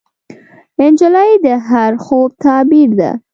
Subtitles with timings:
[0.79, 3.11] نجلۍ د هر خوب تعبیر ده.